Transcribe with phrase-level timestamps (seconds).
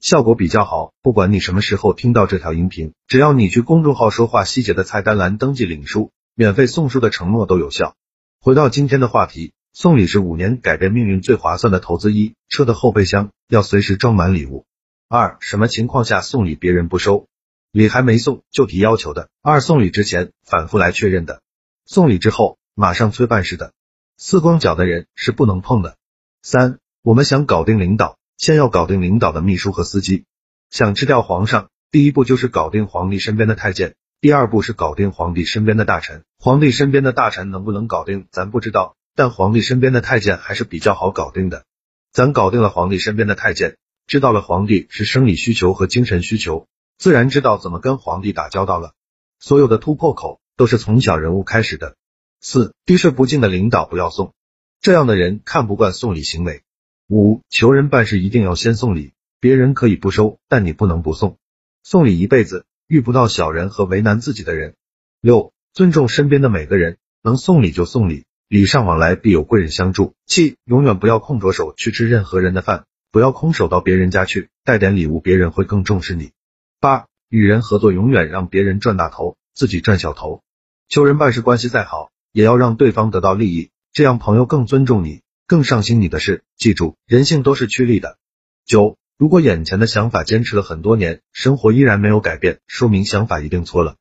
[0.00, 7.94] 效果比较好，不管你什么时候听到这条音频，只要你去公众号说话细节的菜单栏登记领书，免费送书的承诺都有效。
[8.40, 12.14] 回到今天的话题，送礼是五年改变命运最划算的投资。
[12.14, 14.64] 一，车的后备箱要随时装满礼物。
[15.06, 17.26] 二，什么情况下送礼别人不收？
[17.70, 19.28] 礼还没送就提要求的。
[19.42, 21.42] 二，送礼之前反复来确认的。
[21.84, 23.74] 送礼之后马上催办事的。
[24.16, 25.98] 四，光脚的人是不能碰的。
[26.40, 28.16] 三，我们想搞定领导。
[28.40, 30.24] 先要搞定领导的秘书和司机，
[30.70, 36.24] 想吃掉皇上，第一步就是搞定皇帝身边的太监，第二步是搞定皇帝身边的大臣。
[36.38, 41.66] 皇帝身边的大臣能不能搞定，咱不知道，但皇帝身边的太监还是比较好搞定的。
[42.14, 48.94] 咱搞定了皇帝身边的太监，知道了皇帝是生理需求和精神需求，自然知道怎么跟皇帝打交道了。
[49.38, 51.94] 所有的突破口都是从小人物开始的。
[52.40, 54.32] 四，滴水不进的领导不要送，
[54.80, 56.62] 这样的人看不惯送礼行为。
[57.10, 61.38] 五求人办事一定要先送礼，别人可以不收，但你不能不送。
[61.82, 64.76] 送礼一辈子遇不到小人和为难自己的人。
[65.20, 70.14] 六尊重身边的每个人，能送礼就送礼，礼尚往来必有贵人相助。
[70.24, 76.30] 七永远不要空着手去吃任何人的饭，不要空手到别人家去，带点礼物别人会更重视你。
[76.78, 80.44] 八与人合作永远让别人赚大头，自己赚小头。
[80.88, 85.22] 求人办事关系再好，也要让对方得到利益，这样朋友更尊重你。
[85.50, 88.18] 更上心你的事，记住，人性都是趋利的。
[88.64, 93.96] 九，如果眼前的想法坚持了很多年，生活依然没有改变，说明想法一定错了。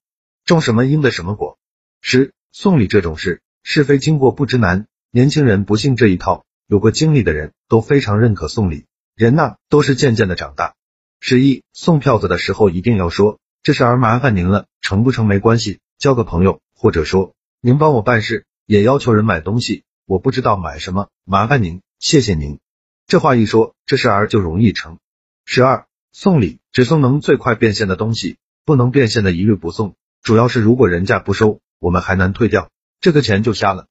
[0.46, 1.58] 种什么因得什么果。
[2.02, 4.86] 十，送礼这种事，是非经过不知难。
[5.10, 8.86] 年轻人不信这一套，有过经历的人都非常认可送礼。
[9.16, 10.76] 人呐，都是渐渐的长大。
[11.20, 19.84] 十一，送票子的时候一定要说，这事儿麻烦您了，成不成没关系，交个朋友，或者说您帮我办事，也要求人买东西。
[20.10, 22.58] 我不知道买什么，麻烦您，谢谢您。
[23.06, 24.98] 这话一说，这事儿就容易成。
[25.46, 29.94] 十二，送礼只送能最快变现的东西，不能变现的一律不送。
[30.24, 33.86] 主要是如果人家不收，我们还难退掉，这个钱就瞎了。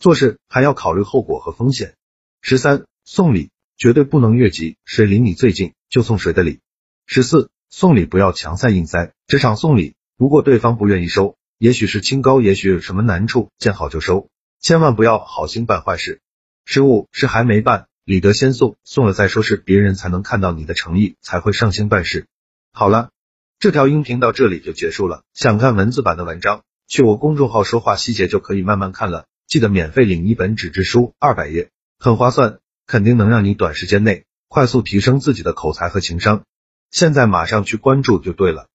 [0.00, 1.94] 做事还要考虑后果和风险。
[2.42, 6.58] 十三，送礼绝对不能越级，谁离你最近就送谁的礼。
[7.06, 14.28] 十四，送礼不要强塞硬塞，职场送礼，如果对方不愿意收，也许是清高，也许有什么难处，见好就收。
[14.60, 16.20] 千万不要好心办坏事，
[16.66, 22.26] 失误是还没办，礼得先送，送了再说，是别人才能看到你的诚意，才会上心办事。
[22.70, 23.10] 好了，
[23.58, 25.22] 这条音频到这里就结束了。
[25.32, 29.24] 想看文字版的文章，去我公众号说话细节就可以慢慢看了。
[29.46, 36.44] 记得免费领一本纸质书，二百页，很划算，肯定能让你短时间内快速提升自己的口才和情商。
[36.90, 38.68] 现在马上去关注就对了。